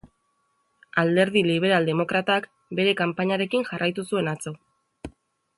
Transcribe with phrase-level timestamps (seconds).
[1.01, 2.49] Alderdi liberal-demokratak
[2.81, 4.59] bere kanpainarekin jarraitu zuen atzo.